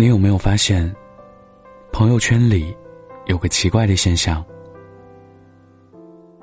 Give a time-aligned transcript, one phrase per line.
[0.00, 0.90] 你有没有发现，
[1.92, 2.74] 朋友圈里
[3.26, 4.42] 有个奇怪的现象？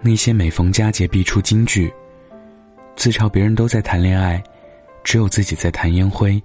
[0.00, 1.92] 那些每逢佳节必出金句，
[2.96, 4.42] 自嘲别人都在谈恋爱，
[5.04, 6.42] 只有自己在弹烟灰，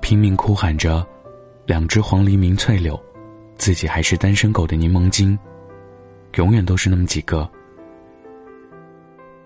[0.00, 1.04] 拼命哭喊着
[1.66, 2.96] “两只黄鹂鸣翠柳”，
[3.58, 5.36] 自己还是单身狗的柠檬精，
[6.36, 7.50] 永远都是那么几个。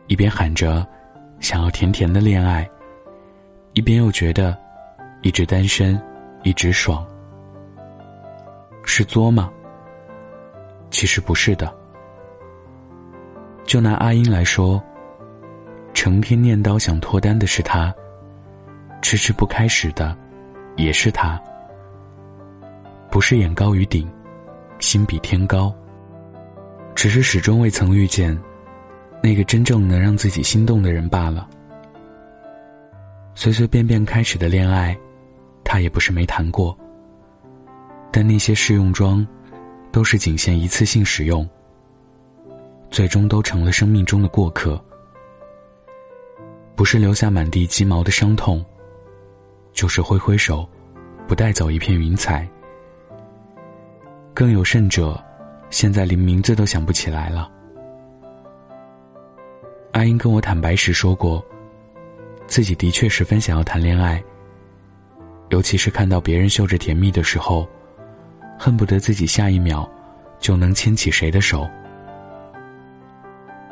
[0.06, 0.86] 一边喊着
[1.40, 2.68] 想要甜甜的恋爱，
[3.72, 4.54] 一边又觉得
[5.22, 5.98] 一直单身。
[6.46, 7.04] 一直爽，
[8.84, 9.50] 是作吗？
[10.92, 11.74] 其实不是的。
[13.64, 14.80] 就拿阿英来说，
[15.92, 17.92] 成天念叨想脱单的是他，
[19.02, 20.16] 迟迟不开始的
[20.76, 21.36] 也是他。
[23.10, 24.08] 不是眼高于顶，
[24.78, 25.74] 心比天高，
[26.94, 28.40] 只是始终未曾遇见
[29.20, 31.48] 那个真正能让自己心动的人罢了。
[33.34, 34.96] 随随便便开始的恋爱。
[35.68, 36.78] 他也不是没谈过，
[38.12, 39.26] 但那些试用装，
[39.90, 41.46] 都是仅限一次性使用，
[42.88, 44.80] 最终都成了生命中的过客。
[46.76, 48.64] 不是留下满地鸡毛的伤痛，
[49.72, 50.66] 就是挥挥手，
[51.26, 52.48] 不带走一片云彩。
[54.32, 55.20] 更有甚者，
[55.68, 57.50] 现在连名字都想不起来了。
[59.92, 61.44] 阿英跟我坦白时说过，
[62.46, 64.22] 自己的确十分想要谈恋爱。
[65.50, 67.68] 尤其是看到别人秀着甜蜜的时候，
[68.58, 69.88] 恨不得自己下一秒
[70.40, 71.68] 就能牵起谁的手。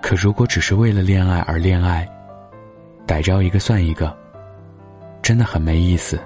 [0.00, 2.08] 可如果只是为了恋爱而恋爱，
[3.06, 4.16] 逮着一个算一个，
[5.20, 6.20] 真的很没意思。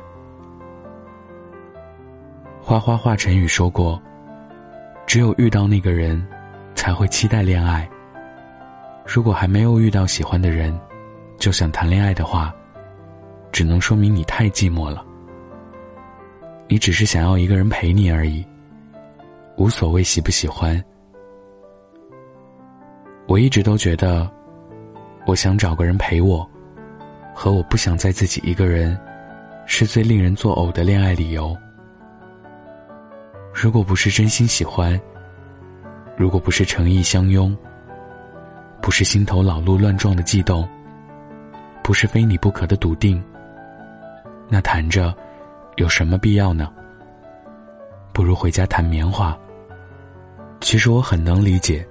[2.61, 4.01] 花花华晨宇说过
[5.07, 6.23] ：“只有遇到那个人，
[6.75, 7.89] 才会期待恋爱。
[9.07, 10.79] 如果还没有遇到喜欢的人，
[11.39, 12.55] 就想谈恋爱的话，
[13.51, 15.03] 只能说明你太寂寞了。”
[16.71, 18.45] 你只是想要一个人陪你而已，
[19.57, 20.83] 无所谓喜不喜欢。
[23.27, 24.31] 我一直都觉得，
[25.27, 26.47] 我想找个人陪我，
[27.35, 28.99] 和我不想再自己一个人，
[29.65, 31.57] 是最令人作呕的恋爱理由。
[33.55, 35.01] 如果不是真心喜欢，
[36.19, 37.57] 如果不是诚意相拥，
[38.83, 40.69] 不是心头老鹿乱撞的悸动，
[41.83, 43.23] 不是非你不可的笃定，
[44.51, 45.17] 那谈着。
[45.79, 46.69] 有什么必要呢？
[48.13, 49.39] 不如回家弹棉花。
[50.61, 51.87] 其实我很能理解，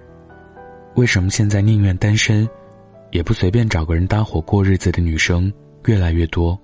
[0.95, 2.47] 为什么现在宁愿单身，
[3.11, 5.51] 也不随便找个人搭伙过日子的女生
[5.85, 6.59] 越来越多。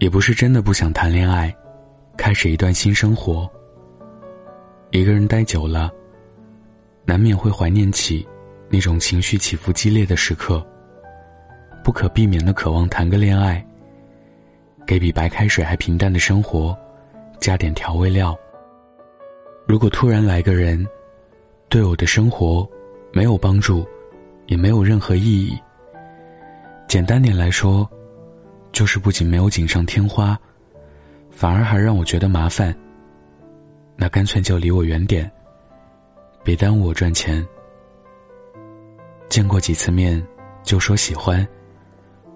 [0.00, 1.54] 也不是真的不想谈恋爱，
[2.16, 3.48] 开始一段新生活。
[4.90, 5.88] 一个人待久了，
[7.04, 8.26] 难免会怀念起
[8.68, 10.66] 那种情绪起伏激烈的时刻，
[11.84, 13.64] 不可避免的渴望谈个恋爱。
[14.88, 16.74] 给比白开水还平淡的生活
[17.38, 18.34] 加点调味料。
[19.66, 20.82] 如果突然来个人，
[21.68, 22.66] 对我的生活
[23.12, 23.86] 没有帮助，
[24.46, 25.58] 也没有任何意义。
[26.86, 27.86] 简单点来说，
[28.72, 30.38] 就是不仅没有锦上添花，
[31.30, 32.74] 反而还让我觉得麻烦。
[33.94, 35.30] 那干脆就离我远点，
[36.42, 37.46] 别耽误我赚钱。
[39.28, 40.26] 见过几次面
[40.62, 41.46] 就说喜欢，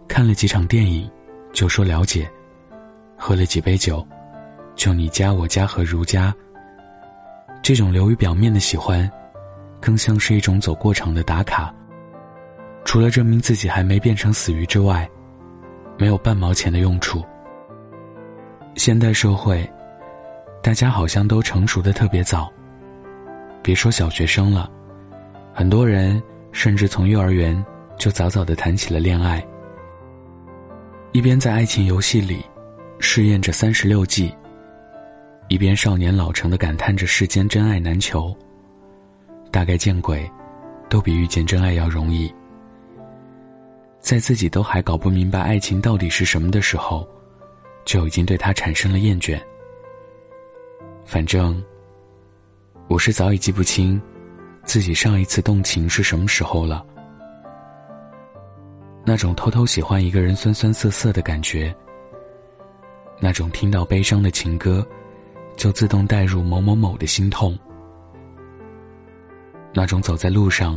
[0.06, 1.10] 看了几场电影
[1.50, 2.30] 就说了解。
[3.24, 4.04] 喝了几杯酒，
[4.74, 6.34] 就你家我家和如家。
[7.62, 9.08] 这种流于表面的喜欢，
[9.80, 11.72] 更像是一种走过场的打卡。
[12.84, 15.08] 除了证明自己还没变成死鱼之外，
[15.96, 17.24] 没有半毛钱的用处。
[18.74, 19.70] 现代社会，
[20.60, 22.52] 大家好像都成熟的特别早。
[23.62, 24.68] 别说小学生了，
[25.54, 27.64] 很多人甚至从幼儿园
[27.96, 29.40] 就早早的谈起了恋爱，
[31.12, 32.44] 一边在爱情游戏里。
[33.04, 34.32] 试验着三十六计，
[35.48, 38.34] 一边少年老成的感叹着世间真爱难求。
[39.50, 40.30] 大概见鬼，
[40.88, 42.32] 都比遇见真爱要容易。
[43.98, 47.06] 在自己都还搞不明白爱情到底是什么的时候，
[47.84, 49.38] 就已经对他产生了厌倦。
[51.04, 51.62] 反正，
[52.86, 54.00] 我是早已记不清，
[54.64, 56.86] 自己上一次动情是什么时候了。
[59.04, 61.74] 那种偷偷喜欢一个人酸酸涩涩的感觉。
[63.24, 64.84] 那种听到悲伤的情歌，
[65.56, 67.56] 就自动带入某某某的心痛；
[69.72, 70.76] 那种走在路上，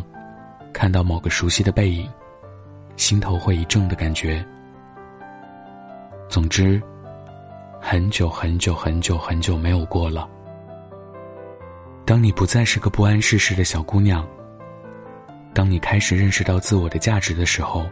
[0.72, 2.08] 看到某个熟悉的背影，
[2.98, 4.46] 心头会一怔的感觉。
[6.30, 6.80] 总之，
[7.82, 10.30] 很久很久很久很久没有过了。
[12.06, 14.24] 当你不再是个不谙世事的小姑娘，
[15.52, 17.88] 当你开始认识到自我的价值的时候，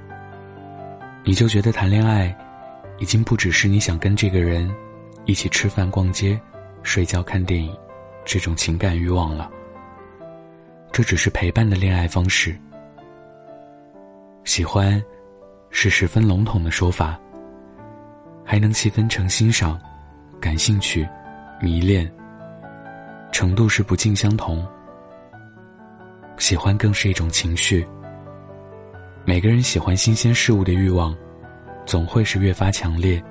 [1.23, 2.37] 你就觉得谈恋爱。
[3.03, 4.73] 已经不只是你想跟这个人
[5.25, 6.39] 一起吃饭、逛街、
[6.83, 7.75] 睡觉、看电影
[8.23, 9.51] 这种情感欲望了。
[10.89, 12.57] 这只是陪伴的恋爱方式。
[14.45, 15.03] 喜欢，
[15.69, 17.19] 是十分笼统的说法，
[18.41, 19.77] 还能细分成欣赏、
[20.39, 21.05] 感兴趣、
[21.61, 22.09] 迷恋。
[23.33, 24.65] 程度是不尽相同。
[26.37, 27.85] 喜欢更是一种情绪。
[29.25, 31.13] 每个人喜欢新鲜事物的欲望，
[31.85, 33.21] 总会是越发强烈。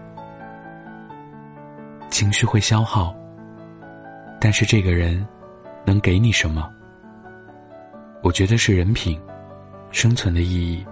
[2.11, 3.15] 情绪会消耗，
[4.41, 5.27] 但是这个人
[5.85, 6.71] 能给你什么？
[8.23, 9.21] 我觉得是人品、
[9.91, 10.85] 生存的意义。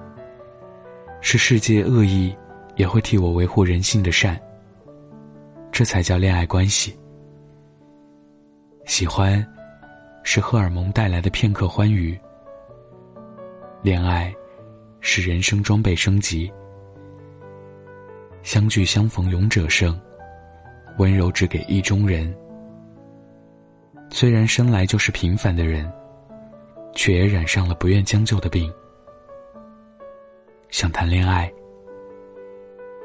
[1.21, 2.35] 是世界恶意
[2.77, 4.41] 也会替我维护人性的善。
[5.71, 6.99] 这才叫恋爱关系。
[8.87, 9.47] 喜欢，
[10.25, 12.19] 是荷尔蒙带来的片刻欢愉。
[13.83, 14.35] 恋爱。
[15.03, 16.53] 是人生装备升级，
[18.43, 19.99] 相聚相逢勇者胜，
[20.99, 22.35] 温柔只给意中人。
[24.11, 25.91] 虽然生来就是平凡的人，
[26.95, 28.73] 却也染上了不愿将就的病。
[30.71, 31.53] 想谈恋爱，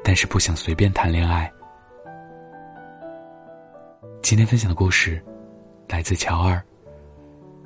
[0.02, 1.52] 但是不想随便谈恋爱。
[4.22, 5.22] 今天分享的故事
[5.88, 6.60] 来自乔二。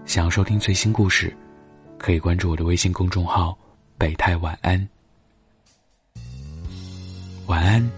[0.05, 1.35] 想要收听最新故事，
[1.99, 3.57] 可以关注我的微信公众号。
[3.97, 4.89] 北太晚安，
[7.61, 7.91] 晚安，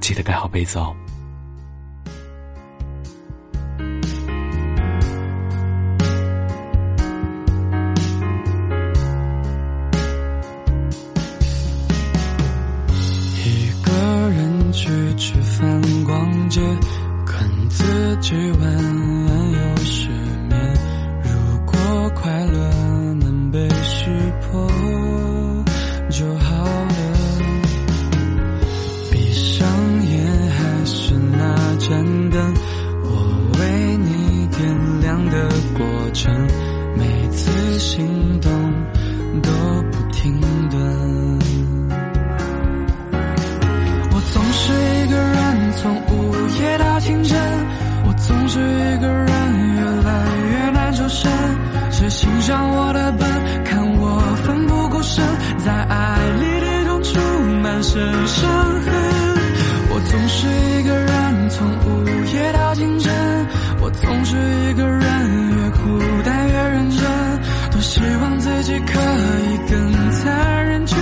[0.00, 0.92] 记得盖好被子哦。
[57.82, 58.50] 身伤
[58.82, 58.92] 痕
[59.88, 62.04] 我总是一个人从午
[62.34, 63.12] 夜到清晨
[63.80, 67.00] 我总是一个人越孤单越认真
[67.70, 69.00] 多希望自己可
[69.46, 70.96] 以更残忍就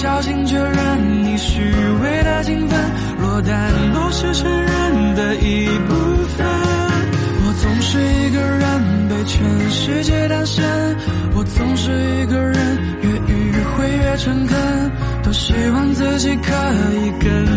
[0.00, 2.78] 你虚伪的兴奋，
[3.20, 5.94] 落单都是承认的一部
[6.36, 6.46] 分。
[7.44, 10.64] 我总是一个人被全世界单身，
[11.34, 14.56] 我总是一个人越迂回越诚恳，
[15.24, 16.52] 多希望自己可
[16.94, 17.47] 以更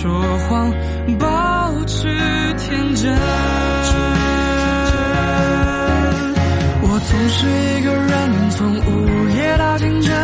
[0.00, 0.08] 说
[0.48, 0.72] 谎，
[1.18, 2.06] 保持
[2.56, 3.12] 天真。
[6.80, 10.14] 我总是一个人，从午夜到清晨。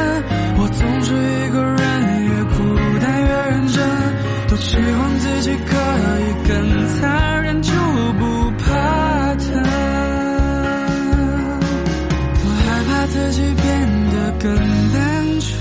[0.59, 2.55] 我总是一个人，越孤
[3.01, 3.83] 单越认真。
[4.47, 5.75] 多希望自己可
[6.21, 6.55] 以更
[6.95, 8.23] 残忍，就不
[8.59, 9.45] 怕疼。
[12.45, 13.67] 我害怕自己变
[14.13, 14.55] 得更
[14.93, 15.03] 单
[15.41, 15.53] 纯。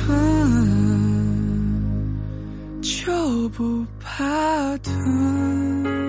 [2.81, 6.02] 就不怕疼。